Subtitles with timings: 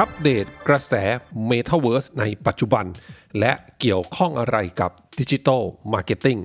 [0.00, 0.94] อัปเดตกระแส
[1.50, 2.86] Metaverse ในปัจจุบัน
[3.40, 5.62] และเกี่ยวข้องอะไรกับ digital
[5.92, 6.38] marketing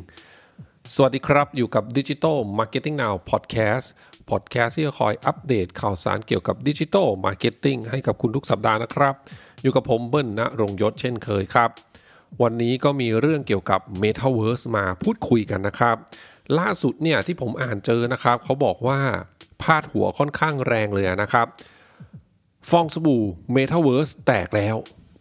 [0.94, 3.86] สวัสดีครับ อยู่กับ Digital Marketing Now Podcast
[4.30, 9.16] Podcast ที่จะคอยอัปเดตข่าวสารเกี่ยวกับ digital marketing ให้กับคุณทุกสัปดาห์นะครับ
[9.62, 11.70] อยู่กับผมเบิ้ลณรงยศเช่นเคยครับ
[12.42, 15.96] วันนี้ก็มีเรื่องเกี่ยวกับ Metaverse มาพูดคุยกันนะครับ
[16.60, 19.00] ล่าสุดเนี่ยที่ผมอ่านเจอนะครับ เขาบอกว่า
[19.62, 21.48] พาดหัวค่อนข้างแรงเลยนะครับ
[22.70, 23.24] ฟองสบู่
[23.56, 24.76] Metaverse แตกแล้ว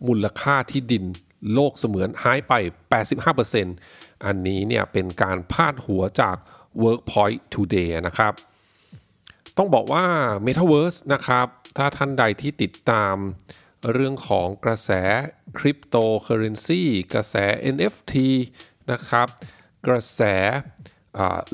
[0.06, 1.04] มูลค่าที่ดิน
[1.52, 2.52] โลกเสมือนหายไป
[3.38, 6.36] 85%อันนี้เนี่ยเป็นการพาดหัวจาก
[6.82, 8.32] Workpoint Today นะครับ
[9.56, 10.04] ต้องบอกว่า
[10.46, 13.16] Metaverse นะครับ ถ้าท่านใดที่ติดตาม
[13.92, 14.90] เรื่องของกระแส
[15.58, 17.36] คริปโตเคอเรนซีกระแส
[17.74, 18.14] NFT
[18.90, 19.28] นะครับ
[19.86, 20.22] กระแส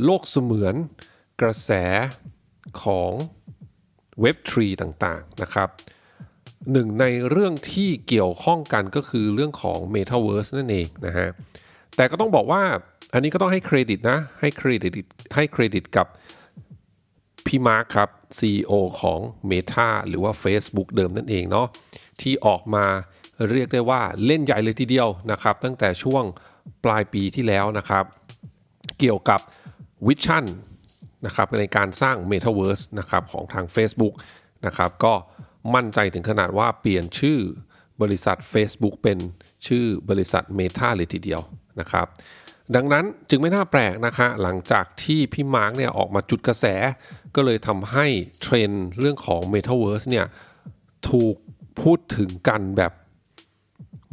[0.04, 0.74] โลกเสมือน
[1.40, 1.70] กระแส
[2.82, 3.12] ของ
[4.20, 5.68] เว็บทรีต่างๆนะครับ
[6.72, 11.28] หนึ่งในเรื่องที่เกี่ยวข้องกันก็คือเรื่องของ Metaverse นั่นเองนะฮะ
[11.96, 12.62] แต่ก็ต้องบอกว่า
[13.12, 14.92] อันนี้ก็ต้องให้เครดิตนะ ให้เครดิต
[15.34, 16.06] ให้เครดิตกับ
[17.46, 19.20] พี่มาร์คครับ CEO ของ
[19.50, 21.66] Meta หรือว่า Facebook เดิมนั่นเองเนาะ
[22.20, 22.84] ที่ออกมา
[23.50, 26.24] เรียกได้ว่าเล่นใหญ่เลยทีเดียวนะครับ ตั้งแต่ช่วง
[26.84, 28.04] ปลายปีที่แล้วนะครับ
[28.98, 29.40] เกี่ยวกับ
[30.06, 30.44] vision
[31.26, 34.14] นะครับในการสร้าง Metaverse นะครับของทาง Facebook
[34.66, 35.14] นะครับก็
[35.74, 37.38] มั่นใจถึงขนาดว่าเปลี่ยนชื่อ
[38.02, 39.18] บริษัท Facebook เป็น
[39.66, 41.40] ชื่อบริษัท Meta เลยทีเดียว
[41.80, 42.06] นะครับ
[42.74, 46.66] ดังนั้นจึงไม่น่าแปลกนะครับหลังจากที่พี่มาร์กเนี่ยออกมาจุดกระแส
[47.34, 48.06] ก็เลยทำให้
[48.42, 50.26] เทรนด์เรื่องของ Metaverse เนี่ย
[51.10, 51.36] ถูก
[51.80, 52.92] พูดถึงกันแบบ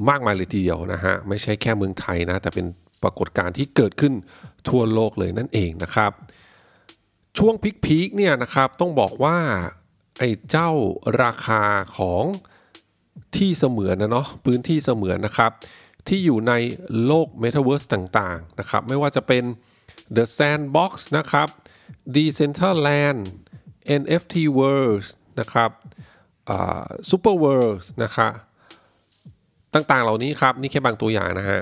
[0.09, 2.65] มากมายเลยทีเดียวนะฮะไม่ใช่แค่เมืองไทยนะแต่เป็น
[3.03, 4.13] ปรากฏการณ์ที่เกิดขึ้น
[4.69, 6.11] ทั่วโลกเลยนั่นเองนะครับ
[7.37, 7.53] ช่วง
[7.85, 9.37] พีคๆเนี่ยนะครับต้องบอกว่า
[10.19, 10.69] ไอ้เจ้า
[11.23, 11.63] ราคา
[11.97, 12.23] ของ
[13.35, 15.51] ที่เสมือนนะเนาะพื้นที่เสมือนนะครับ
[16.07, 16.53] ที่อยู่ใน
[17.05, 19.43] โลก Metaverse ต่างๆนะครับ ไม่ว่าจะเป็น
[20.15, 21.47] The Sandbox นะครับ
[22.15, 23.19] Decentraland
[24.01, 25.05] NFT World
[25.39, 25.71] นะครับ
[27.09, 28.31] Super World นะครับ
[29.73, 31.61] ต่างๆเหล่านี้ครับ นี่แค่บางตัวอย่างนะฮะ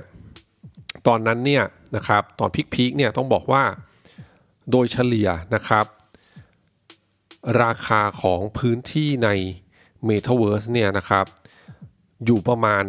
[1.08, 1.64] ตอนนั้นเนี่ย
[1.96, 3.64] นะครับตอนพีคๆเนี่ยต้องบอกว่า
[4.72, 5.86] โดยเฉลี่ยนะครับ
[7.64, 9.30] ราคาของพื้นที่ใน
[10.08, 11.26] Metaverse เนี่ยนะครับ
[12.26, 12.84] อยู่ประมาณ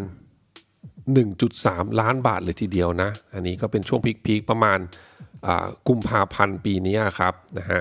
[1.17, 4.79] 1.3 ล้านบาทเลยทีเดียวนะ อันนี้ก็เป็นช่วงพีคๆประมาณ
[5.89, 7.81] กุมภาพันธ์ปีนี้ครับนะฮะ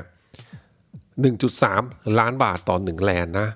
[1.33, 3.49] 1.3 ล้านบาทต่อ 1 แลนนะ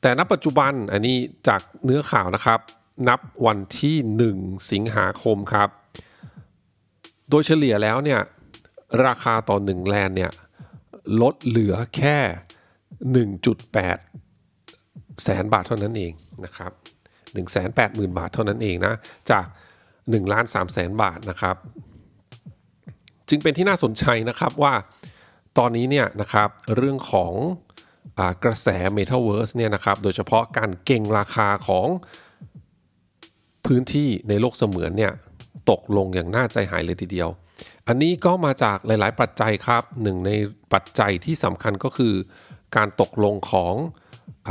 [0.00, 1.16] แต่ณปัจจุบันอันนี้
[1.48, 2.60] จากเนื้อข่าวนะครับ
[3.08, 3.96] นับวันที่
[4.34, 5.68] 1 สิงหาคมครับ
[7.30, 8.20] โดยเฉลี่ยแล้วเนี่ย
[9.06, 10.30] ราคาต่อหนึ่งแลนเนี่ย
[11.20, 12.18] ลดเหลือแค่
[13.24, 16.12] 1.8 แสนบาทเท่านั้นเอง
[16.44, 16.72] นะครับ
[17.54, 18.94] 180,000 บาทเท่านั้นเองนะ
[19.30, 19.46] จาก
[19.90, 21.56] 1ล้าน3แสนบาทนะครับ
[23.28, 24.74] จึงเป็นที่น่าสนใจนะครับว่า
[25.58, 27.32] ตอนนี้เนี่ยนะครับเรื่องของ
[28.18, 31.86] อกระแส Metaverse เนี่ยนะครับโดยเฉพาะการเก่งราคาของ
[33.66, 35.12] พื้นที่ในโลกเสมือนเนี่ย
[35.70, 37.28] ตกลงอย่างน่าใจหายเลยทีเดียว
[37.88, 40.30] อันนี้ก็มาจากหลาย ๆ ปัจจัยครับหนึ่งใน
[40.72, 42.14] ปัจจัยที่สำคัญก็คือ
[42.76, 43.74] การตกลงของ
[44.48, 44.50] อ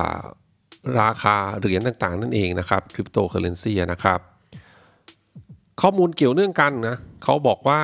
[1.01, 4.19] ราคาเหรียญต่าง ๆ นั่นเองนะครับคริปโตเคอเรนซีนะครับ
[5.81, 7.81] ข้อมูลเกี่ยวเนื่องกันนะเขาบอกว่า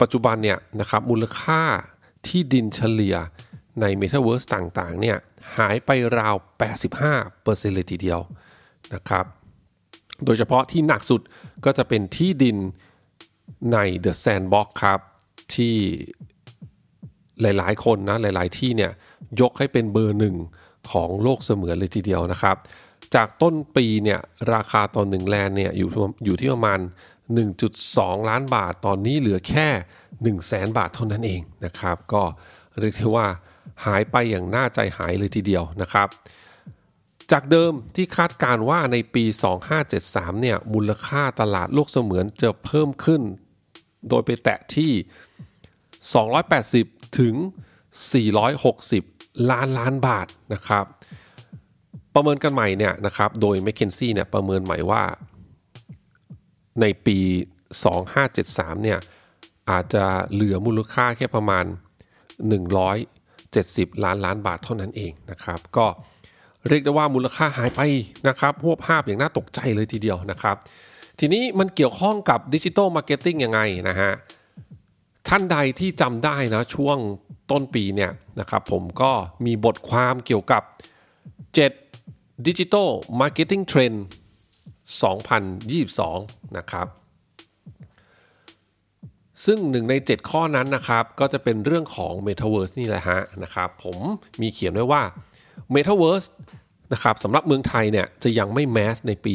[0.00, 1.62] ปัจจุบันเนี่ยนะครับมูลค่า
[2.26, 3.16] ที่ดินเฉลี่ย
[3.80, 5.16] ใน Metaverse ต่างๆเนี่ย
[5.56, 6.34] หายไปราว
[7.04, 8.20] 85%เลยทีเดียว
[8.94, 9.24] นะครับ
[10.24, 11.20] โดยเฉพาะที่หนักสุด
[11.64, 12.56] ก็จะเป็นที่ดิน
[13.72, 15.00] ใน The Sandbox ครับ
[15.54, 15.76] ที่
[17.42, 18.92] หลายๆ คนนะหลาย ๆ ที่เนี่ย
[19.40, 20.36] ยกให้เป็นเบอร์หนึ่ง
[20.90, 22.56] ของโลกเสมือนเลยทีเดียวนะครับ
[23.14, 24.20] จากต้นปีเนี่ย
[24.54, 25.88] ราคาต่อหนึ่งแลนเนี่ยอยู่
[26.24, 26.80] อยู่ที่ประมาณ
[27.54, 29.68] 1.2 ล้านบาท ตอนนี้เหลือแค่
[30.00, 32.22] 1 0 0 0 0แสนบาทเท่านั้นเองนะครับ ก็
[32.78, 33.26] เรียกได้ว่า
[33.84, 36.08] หายไปอย่างน่าใจหายเลยทีเดียวนะครับ
[37.32, 39.24] จากเดิมที่คาดการว่าในปี
[39.82, 43.22] 2573เนี่ยมูลค่าตลาดโลกเสมือนจะเพิ่มขึ้น
[44.08, 44.92] โดยไปแตะที่
[46.44, 47.34] 280 ถึง
[48.22, 50.84] 460 ล้านล้านบาทนะครับ
[52.14, 55.02] ประเมินกันใหม่เนี่ยนะครับโดย m c k เคนซี่เนี่ยประเมินใหม่ว่า
[56.80, 57.18] ในปี
[58.00, 58.98] 2573 เนี่ย
[59.70, 61.64] อาจจะเหลือมูลค่าแค่ประมาณ
[63.24, 65.86] 170 ล้านล้านบาทเท่านั้นเองนะครับ ก็
[66.68, 67.80] เรียกได้ว่ามูลค่าหายไป
[68.28, 70.56] นะครับพวกภาพอย่างน่าตกใจเลยทีเดียวนะครับ
[71.20, 74.12] ทีนี้มันเกี่ยวข้องกับ digital marketing ยังไงนะฮะ
[75.28, 76.98] ท่านใดที่จำได้นะช่วง
[77.50, 79.12] ต้นปีเนี่ยนะครับผมก็
[79.46, 80.62] มีบทความเกี่ยวกับ
[81.34, 82.88] 7 Digital
[83.20, 83.96] Marketing Trend
[85.20, 86.86] 2022 นะครับ
[89.44, 93.98] ซึ่งหนึ่งใน 7 ข้อนั้นนะครับ ก็จะเป็นเรื่องของ Metaverse นี่แหละฮะนะครับผม
[94.40, 95.02] มีเขียนไว้ว่า
[95.74, 96.28] Metaverse
[96.92, 99.34] นะครับสำหรับเมืองไทยเนี่ยจะยังไม่แมสในปี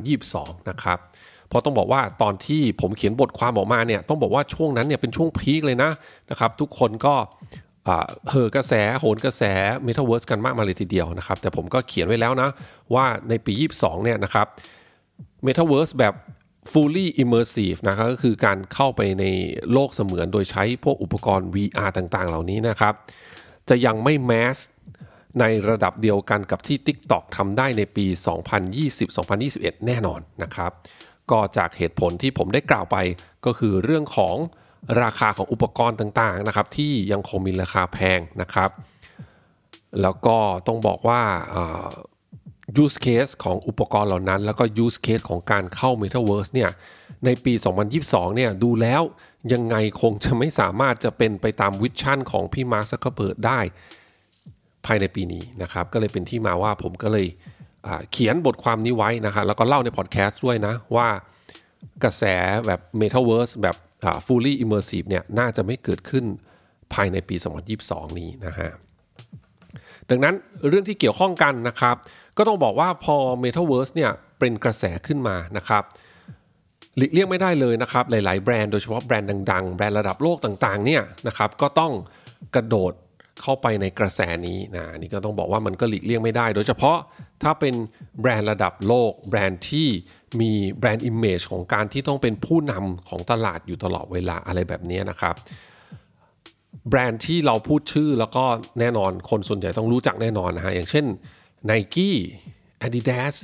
[0.00, 0.98] 2022 นะครับ
[1.48, 5.90] เพราะต้องบอกว่าตอนที่ผมเขียนบทความออกมาเนี่ยต้องบอกว่าช่วงนั้นเนี่ยเป็นช่วงพีคเลยนะ
[6.30, 7.14] นะครับทุกคนก็
[8.30, 9.42] เหอกระแสโหนกระแส
[9.86, 12.48] Metaverse กันมากมาเลยทีเดียวนะครับ แต่ผมก็เขียนไว้แล้วนะ
[12.94, 14.46] ว่าในปี 22 เนี่ยนะครับ
[15.46, 16.14] Metaverse แบบ
[16.72, 19.24] fully immersive นะครับก็คือการเข้าไปใน
[19.72, 22.94] โลกเสมือนโดยใช้พวกอุปกรณ์ VR ต่างๆ เหล่านี้นะครับ
[23.68, 24.56] จะยังไม่แมส
[25.40, 28.06] ในระดับเดียวกันกับที่ TikTok ทำได้ในปี
[28.96, 30.72] 2020-2021 แน่นอนนะครับ
[31.32, 32.96] ก็จากเหตุผลที่ผมได้กล่าวไป
[33.46, 34.36] ก็คือเรื่องของ
[35.02, 38.70] ราคาของอุปกรณ์ต่างๆนะครับ ที่ยังคงมีราคาแพงนะครับ
[40.02, 40.36] แล้วก็
[40.66, 41.22] ต้องบอกว่า
[42.82, 46.70] use case ของอุปกรณ์เหล่านั้น แล้วก็ use case ของการเข้า Metaverse เนี่ย
[47.24, 47.52] ในปี
[47.94, 49.02] 2022 เนี่ยดูแล้ว
[49.52, 53.60] ยังไงคงจะไม่สามารถจะเป็นไปตาม vision ของพี่มาร์คซักเคอร์เบิร์กได้
[54.86, 57.26] ภายในปีนี้นะครับ ก็เลยเป็นที่มาว่าผมก็เลย
[58.12, 61.08] เขียนบทความนี้ไว้นะครับแล้วก็เล่าในพอดแคสต์ด้วยนะว่า
[62.04, 62.24] กระแส
[62.66, 63.76] แบบ Metaverse แบบ
[64.26, 66.24] fully immersive เนี่ยน่าจะไม่เกิดขึ้น
[66.94, 67.36] ภายในปี
[67.76, 68.70] 2022 นี้นะฮะ
[70.10, 70.34] ดังนั้น
[70.68, 71.96] เรื่องที่เกี่ยวข้องกันนะครับ
[72.36, 75.82] ก็ต้องบอกว่าพอ Metaverse เนี่ยเป็นกระแสขึ้นมานะครับ
[76.96, 81.92] หลีกเลี่ยงไม่ได้เลยนะครับ หลาย ๆ แบรนด์โดยเฉพาะแบรนด์ดัง ๆ แบรนด์ระดับโลกต่าง ๆ เนี่ยนะครับก็ต้อง
[82.54, 82.92] กระโดด
[83.42, 86.98] เข้าไปในกระแสนี้นะนี่ก็ต้องบอกว่ามันก็หลีกเลี่ยงไม่ได้ โดยเฉพาะ
[87.42, 87.74] ถ้าเป็น
[88.20, 89.88] แบรนด์ระดับโลก แบรนด์ที่
[90.40, 95.34] มี brand image ของการที่ต้องเป็นผู้นำของตลาดอยู่ตลอดเวลาอะไรแบบนี้นะครับ
[96.88, 98.44] แบรนด์ที่เราพูดชื่อแล้วก็
[98.80, 101.06] แน่นอนคนส่วนใหญ่ต้องรู้จักแน่นอนนะฮะอย่างเช่น
[101.70, 102.10] Nike
[102.86, 103.34] Adidas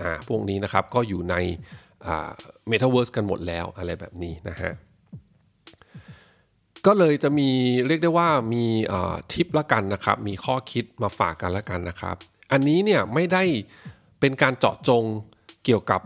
[0.00, 1.34] อ่าพวกนี้นะครับก็อยู่ใน
[2.06, 2.30] อ่า
[2.70, 4.72] Metaverse กันหมดแล้วอะไรแบบนี้นะฮะ
[6.86, 7.48] ก็เลยจะมี
[7.86, 8.64] เรียกได้ว่ามี
[9.32, 12.16] ทิปละกันนะครับ มีข้อคิดมาฝากกันละกันนะครับ
[12.52, 13.42] อันนี้เนี่ยไม่ได้
[14.20, 15.04] เป็นการเจาะจง
[15.64, 16.00] เกี่ยวกับ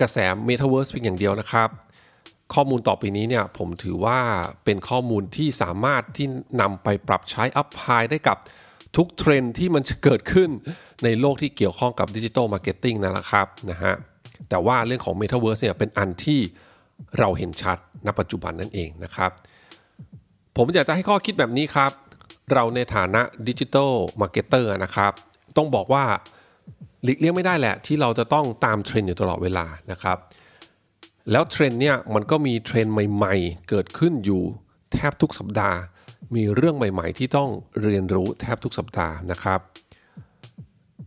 [0.00, 0.18] กระแส
[0.48, 1.68] Metaverse เพียงอย่างเดียวนะครับ
[2.54, 4.18] ข้อมูลต่อไปนี้เนี่ยผมถือว่า
[4.64, 6.26] เป็นข้อมูลที่สามารถที่
[6.60, 8.38] นำไปปรับใช้ apply ได้กับ
[8.96, 10.50] ทุกเทรนด์ที่มันจะเกิดขึ้น
[11.04, 13.94] ในโลกที่เกี่ยวข้องกับ digital marketing นั่นแหละครับนะฮะ
[14.48, 16.40] แต่ว่าเรื่องของ Metaverse เนี่ยเป็นอันที่
[17.18, 19.30] เราเห็นชัดณปัจจุบันนั่นเองนะครับ
[20.62, 21.92] ผมอยากจะให้ข้อคิดแบบนี้ครับ
[22.52, 25.12] เราในฐานะ digital marketer นะครับ
[25.56, 26.04] ต้องบอกว่า
[27.04, 30.18] หลีกเลี่ยงไม่ได้แหละ ที่เราจะต้องตามเทรนด์อยู่ตลอดเวลานะครับ
[31.30, 34.42] แล้วเทรนด์เนี่ยมันก็มีเทรนด์ใหม่ๆ เกิดขึ้นอยู่
[34.92, 35.78] แทบทุกสัปดาห์
[36.34, 37.48] มีเรื่องใหม่ๆ ที่ต้อง
[37.82, 39.60] เรียนรู้แทบทุกสัปดาห์นะครับ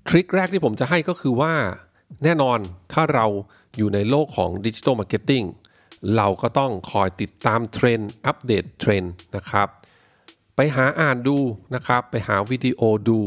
[0.07, 1.53] trick แรกที่ผมจะให้ก็คือว่า
[2.23, 2.59] แน่นอน
[2.93, 3.25] ถ้าเรา
[3.77, 5.43] อยู่ในโลกของ digital marketing
[6.15, 9.67] เราก็ต้องคอยติดตามเทรนด์อัปเดตเทรนด์นะครับ
[10.55, 11.37] ไปหาอ่านดู
[11.75, 13.21] นะครับ ไปหาวิดีโอดู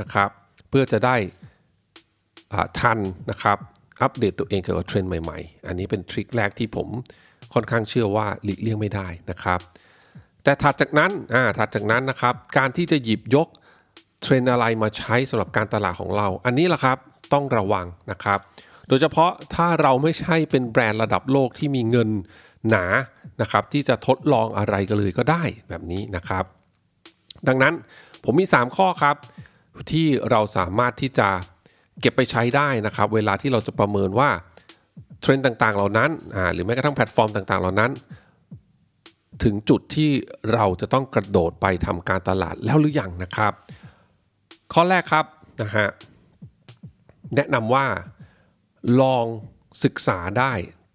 [0.00, 0.30] นะครับ
[0.68, 1.16] เพื่อจะได้
[2.80, 2.98] ทัน
[3.30, 3.58] นะครับ
[4.02, 6.88] อัปเดตตัวเองเกี่ยวกับเทรนด์ใหม่ๆ อันนี้เป็น trick แรกที่ผม
[7.54, 9.60] ค่อนข้างเชื่อว่าหลีกเลี่ยงไม่ได้นะครับ
[10.42, 13.48] แต่ถัดจากนั้นอ่าถัดจากนั้นนะครับ การที่จะหยิบยก
[14.22, 16.98] เทรนด์อะไรมาใช้สำหรับการตลาดของเรา อันนี้แหละครับ
[17.32, 18.38] ต้องระวังนะครับ
[18.88, 22.08] โดยเฉพาะถ้าเราไม่ใช่เป็นแบรนด์ระดับโลกที่มีเงิน
[22.68, 22.84] หนา
[23.40, 26.44] นะครับที่จะทดลองอะไรก็เลยก็ได้แบบนี้นะครับ
[27.48, 27.74] ดังนั้น
[28.24, 29.16] ผมมี 3 ข้อครับ
[29.90, 31.28] ที่เราสามารถที่จะ
[32.00, 34.30] เก็บไปใช้ได้นะครับ เวลาที่เราจะประเมินว่า
[35.20, 36.10] เทรนด์ต่างๆ เหล่านั้น
[36.52, 37.90] หรือแม้กระทั่งแพลตฟอร์มต่างๆ เหล่านั้น
[39.44, 40.10] ถึงจุดที่
[40.54, 43.52] เราจะต้องกระโดดไปทำการตลาดแล้วหรือยังนะครับ
[44.72, 45.24] ข้อแรกครับ
[45.62, 45.88] นะฮะ
[47.36, 47.86] แนะนำว่า
[49.00, 49.26] ลอง
[49.84, 50.52] ศึกษาได้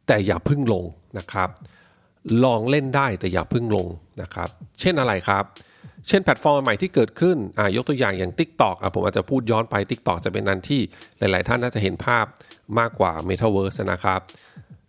[0.08, 0.86] แต่อย่าพึ่งลง
[1.18, 1.50] นะครับ
[2.44, 3.88] ลองเล่นได้แต่อย่าพึ่งลง
[4.22, 5.44] นะครับ เช่นอะไรครับ
[6.08, 10.82] เช่นแพลตฟอร์มใหม่ที่เกิดขึ้นอ่ายกตัวอย่างอย่าง TikTok อะผมอาจจะพูดย้อนไป TikTok จะเป็นอันที่
[11.20, 12.26] หลาย ๆ ท่านน่าจะเห็นภาพ
[12.80, 14.20] มากกว่า Metaverse นะครับ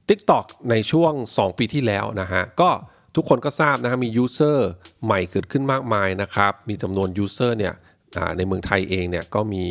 [0.09, 2.71] TikTok ในช่วง 2 ปีที่แล้วนะฮะก็
[3.17, 4.71] ทุกคนก็ทราบนะฮะมี user
[5.05, 7.75] ใหม่เกิดขึ้นมากมายนะครับมีจำนวน user เนี่ย
[8.37, 9.65] ในเมืองไทยเองเนี่ยก็มี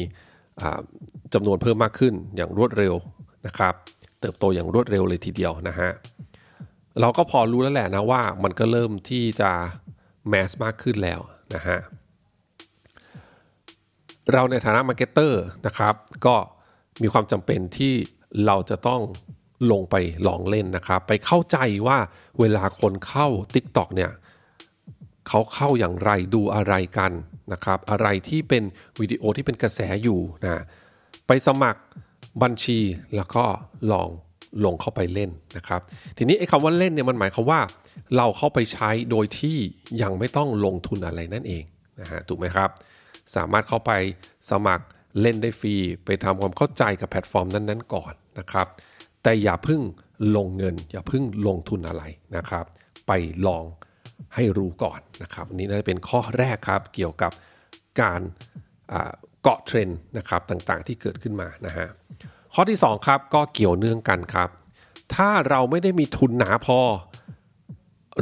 [1.33, 2.93] จำนวนเพิ่มมากขึ้นอย่างรวดเร็ว
[3.47, 3.73] นะครับ
[4.19, 5.89] เติบโตอย่างรวดเร็วเลยทีเดียวนะฮะ
[7.01, 9.51] เราก็พอรู้แล้วแหละนะว่ามันก็เริ่มที่จะ
[10.29, 11.19] mass มากขึ้นแล้ว
[11.55, 11.77] นะฮะ
[14.33, 15.95] เราในฐานะ marketer นะครับ
[16.25, 16.35] ก็
[17.01, 17.93] มีความจำเป็นที่
[18.45, 19.01] เราจะต้อง
[19.71, 19.95] ลงไป
[20.27, 21.57] ลองเล่นนะครับ ไปเข้าใจ
[21.87, 21.97] ว่า
[22.39, 24.11] เวลาคนเข้า TikTok เนี่ย
[25.27, 27.11] เขาเข้าอย่างไรดูอะไรกัน
[27.53, 28.63] นะครับ อะไรที่เป็น
[28.99, 30.63] วิดีโอที่เป็นกระแสอยู่นะ
[31.27, 31.81] ไปสมัคร
[32.43, 32.79] บัญชี
[33.15, 33.43] แล้วก็
[33.91, 34.09] ลอง
[34.65, 35.81] ลงเข้าไปเล่นนะครับ
[36.17, 37.59] ทีนี้ไอ้คำว่าเล่นเนี่ยมันหมายความว่า
[38.17, 39.57] เราเข้าไปใช้โดยที่
[40.01, 41.63] ยังไม่ต้องลงทุนอะไรนั่นเอง
[42.01, 42.69] นะฮะถูกไหมครับ
[43.35, 43.91] สามารถเข้าไป
[44.49, 44.85] สมัคร
[45.21, 48.67] เล่นได้ฟรี ไปทำความเข้าใจกับแพลตฟอร์มนั้นๆก่อนนะครับ
[49.23, 49.81] แต่อย่าพิ่ง
[50.35, 52.03] ลงเงิน อย่าพิ่งลงทุนอะไร
[52.37, 52.65] นะครับ
[53.07, 53.11] ไป
[53.47, 53.63] ลอง
[54.35, 57.31] ให้รู้ก่อนนะครับอันนี้น่าจะเป็นข้อแรกครับเกี่ยวกับ
[58.01, 58.21] การ
[59.41, 61.87] เกาะเทรนด์นะครับต่างๆ ที่เกิดขึ้นมานะฮะ
[62.53, 64.49] ข้อที่ 2 ครับก็เกี่ยวเนื่องกันครับ
[65.15, 66.79] ถ้าเราไม่ได้มีทุนหนาพอ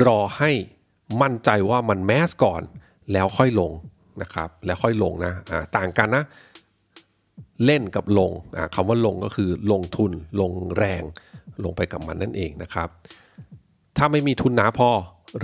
[0.08, 0.52] รอให้
[1.22, 2.62] มั่นใจว่ามันแมสก่อน
[3.14, 3.72] แล้วค่อยลง
[4.22, 6.24] นะครับ แล้วค่อยลงนะะต่างกันนะ
[7.66, 8.32] เล่นกับลง
[8.76, 10.12] คำว่าลงก็คือลงทุน
[10.42, 11.04] ลงแรง
[11.64, 12.90] ลงไปกับมันนั่นเองนะครับ
[13.98, 14.90] ถ้าไม่มีทุนหนาพอ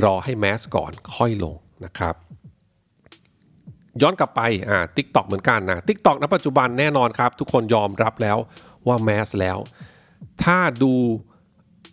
[0.03, 1.55] รอให้ mass ก่อนค่อยลง
[1.85, 2.15] นะครับ
[4.01, 8.37] ย้อนกลับไปอ่า TikTok เหมือนกันนะ TikTok ณปัจจุบันแน่นอนครับ ทุกคนยอมรับแล้ว
[8.87, 9.57] ว่า mass แล้ว
[10.43, 10.93] ถ้าดู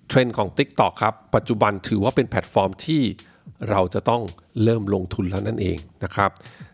[0.09, 3.03] เทรนด์ของ TikTok ครับปัจจุบันถือว่าเป็นแพลตฟอร์มที่
[3.71, 4.23] เราจะต้อง
[4.63, 6.31] เริ่มลงทุนแล้วนั่นเองนะครับ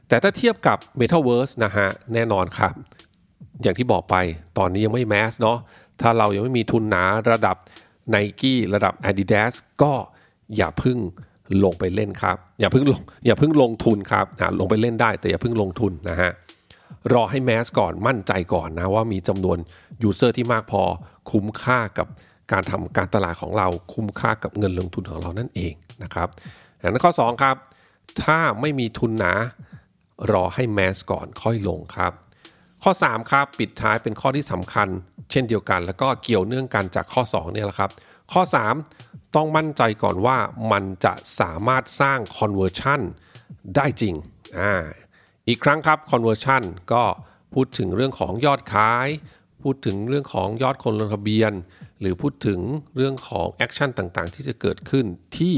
[0.08, 2.74] แต่ถ้าเทียบกับ Metaverse นะฮะแน่นอนครับ
[3.62, 4.16] อย่างที่บอกไป
[4.58, 5.58] ตอนนี้ยังไม่ mass เนาะ
[6.00, 7.56] ถ้าเรายังไม่มีทุนหนาระดับ
[8.14, 9.92] Nike ระดับ Adidas ก็
[10.56, 10.98] อย่าพึ่ง
[11.64, 16.32] ลงไปเล่นครับ อย่าเพิ่งลงอย่าเพิ่งลงทุนครับนะลงไปเล่นได้แต่อย่าเพิ่งลงทุนนะฮะ
[17.12, 19.58] รอให้ mass ก่อนมั่นใจก่อนนะว่ามีจำนวน
[20.02, 20.82] user ที่มากพอ
[21.30, 22.08] คุ้มค่ากับ
[22.52, 26.28] การทำการตลาดของเราคุ้มค่ากับเงินลงทุนของเรานั่นเองนะครับ
[26.78, 27.56] อันนั้นข้อ 2 ครับ
[28.22, 29.32] ถ้าไม่มีทุนหนา
[30.32, 32.12] รอให้แมสก่อนค่อยลงครับ
[32.82, 34.88] ข้อ 3 ครับ ปิดท้ายเป็นข้อที่สำคัญ
[35.30, 37.90] เช่นเดียวกัน แล้วก็เกี่ยวเนื่องกันจากข้อ 2 เนี่ยแหละครับ
[38.32, 38.42] ข้อ
[38.84, 40.38] 3 ต้องมั่นใจก่อนว่า
[40.72, 43.00] มันจะสามารถสร้าง conversion
[43.76, 44.14] ได้จริง
[44.58, 44.74] อ่า
[45.48, 47.02] อีกครั้งครับ conversion ก็
[47.54, 49.08] พูดถึงเรื่องของยอดขาย
[49.62, 51.52] พูดถึงเรื่องของยอดคนลงทะเบียน
[52.00, 52.60] หรือพูดถึง
[52.96, 55.06] เรื่องของแอคชั่นต่างๆ ที่จะเกิดขึ้น
[55.38, 55.56] ที่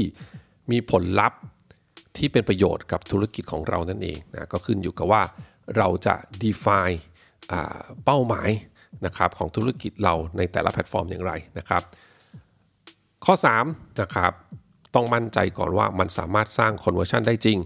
[0.71, 1.39] มีผลลัพธ์
[2.17, 5.23] ที่เป็นประโยชน์กับธุรกิจของเรานั่นเองนะก็ขึ้นอยู่กับว่า
[5.77, 6.97] เราจะ define
[8.05, 8.49] เป้าหมาย
[9.05, 11.83] นะครับของธุรกิจเราในแต่ละแพลตฟอร์มอย่างไรนะครับ
[13.25, 13.35] ข้อ
[13.67, 14.33] 3นะครับ
[14.95, 17.57] ต้องมั่นใจก่อนว่ามันสามารถสร้าง conversion ได้จริง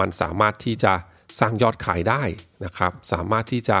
[0.00, 0.92] มันสามารถที่จะ
[1.40, 2.22] สร้างยอดขายได้
[2.64, 3.78] นะครับ สามารถที่จะ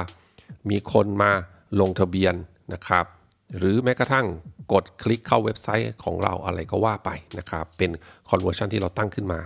[0.70, 1.32] มีคนมา
[1.80, 2.34] ลงทะเบียน
[2.74, 3.04] นะครับ
[3.58, 4.26] หรือแม้กระทั่ง
[4.72, 7.90] กดคลิกเข้าเว็บไซต์ของเราอะไรก็ว่าไปนะครับ เป็น
[8.30, 9.40] conversion ที่เราตั้งขึ้นมา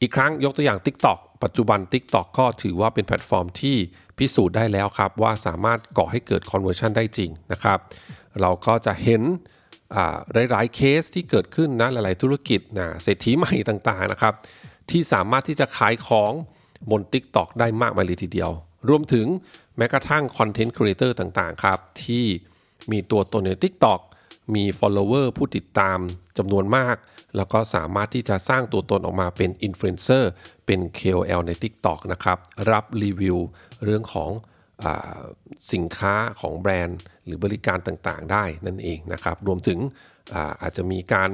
[0.00, 3.76] อีกครั้งยกตัวอย่าง TikTok ปัจจุบัน TikTok ก็ถือว่าเป็นแพลตฟอร์มที่
[4.18, 7.78] พิสูจน์ได้แล้วครับ ว่าสามารถก่อให้เกิด conversion ได้จริงนะครับ
[8.40, 9.22] เราก็จะเห็น
[10.50, 14.34] หลายๆเคสที่เกิดขึ้นนะหลาย ๆ ธุรกิจนะเศรษฐีใหม่ต่างๆนะครับ
[14.90, 16.32] ที่สามารถที่จะขายของ
[16.90, 18.50] บน TikTok ได้มากมายเลยทีเดียว
[18.88, 19.26] รวมถึง
[19.76, 22.24] แม้กระทั่ง content creator ต่างๆครับ ที่
[22.90, 24.00] มีตัวตนใน TikTok
[24.54, 25.98] มี follower ผู้ติดตาม
[26.38, 26.96] จำนวนมาก
[27.36, 30.30] แล้วก็สามารถที่จะสร้างตัวตนออกมาเป็นอินฟลูเอนเซอร์
[30.66, 32.38] เป็น KOL ใน TikTok นะครับ
[32.70, 33.38] รับรีวิว
[33.84, 34.30] เรื่องของ
[35.72, 39.78] สินค้าของแบรนด์ หรือบริการต่างๆ ได้นั่นเองนะครับ รวมถึง
[40.34, 41.30] อาอาจจะมีการ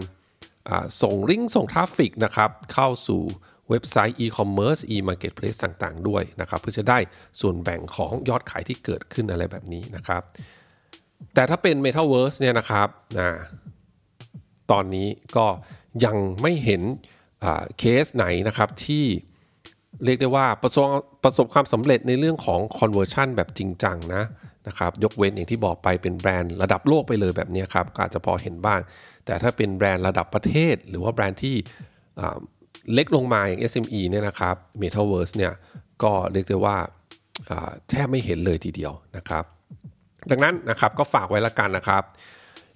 [1.02, 3.22] ส่งลิงก์ส่ง traffic นะครับเข้าสู่
[3.70, 6.98] เว็บไซต์ e-commerce e-marketplace ต่างๆ ด้วยนะครับ เพื่อจะได้
[7.40, 10.22] ส่วนแบ่งของยอดขายที่เกิดขึ้นอะไรแบบนี้นะครับ
[11.34, 12.88] แต่ถ้าเป็น Metaverse เนี่ยนะครับ
[13.18, 13.30] นะ
[14.70, 15.46] ตอนนี้ก็
[16.04, 16.82] ยังไม่เห็น
[17.78, 19.04] เคสไหนนะครับที่
[20.04, 20.86] เรียกได้ว่าประสบ
[21.24, 24.22] ประสบความสำเร็จในเรื่องของ conversion แบบจริงจังนะ
[24.68, 28.80] นะครับยกเว้นอย่างที่บอกไปเป็นแบรนด์ระดับโลกไปเลยแบบนี้ครับก็อาจจะพอเห็นบ้าง
[29.26, 31.56] แต่ถ้าเป็นแบรนด์ระดับประเทศ หรือว่าแบรนด์ที่
[32.94, 35.52] เล็กลงมาอย่าง SME เนี่ยนะครับ Metaverse เนี่ย
[36.02, 36.76] ก็เรียกได้ว่า
[37.88, 39.44] แทบไม่เห็นเลยทีเดียวนะครับ
[40.30, 42.02] ดังนั้นนะครับก็ฝากไว้ละกันนะครับ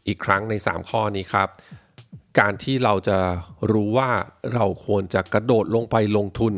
[0.07, 1.49] อีกครั้งใน 3 ข้อนี้ครับ
[2.39, 3.19] การที่เราจะ
[3.73, 4.11] รู้ว่า
[4.55, 6.55] เราควรจะกระโดดลงไปลงทุน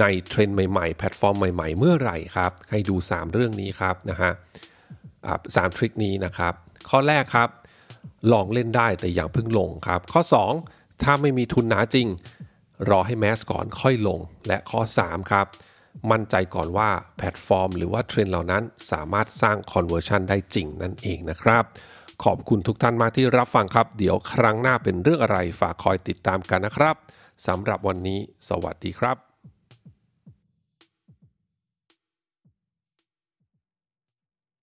[0.00, 4.32] ในเทรนด์ใหม่ๆ แพลตฟอร์มใหม่ ๆ เมื่อไหร่ครับ ให้ดู 3 เรื่องนี้ครับนะฮะ
[5.56, 6.54] สามทริคนี้นะครับ
[6.90, 7.48] ข้อแรกครับ
[8.32, 10.22] ลองเล่นได้แต่อย่างพึ่งลงครับ ข้อ
[10.62, 12.06] 2 ถ้าไม่มีทุนหนาจริง
[12.90, 15.46] รอให้แมสก่อนค่อยลง และข้อ 3 ครับ
[16.10, 21.64] มั่นใจก่อนว่าแพลตฟอร์ม หรือว่าเทรนด์เหล่านั้นสามารถสร้าง conversion ได้จริงนั่นเองนะครับ
[22.24, 26.96] ขอบคุณทุกท่านมากที่รับฟังครับ เดี๋ยวครั้งหน้าเป็นเรื่องอะไรฝากคอยติดตามกันนะครับ
[27.46, 28.18] สำหรับวันนี้
[28.48, 29.31] สวัสดีครับ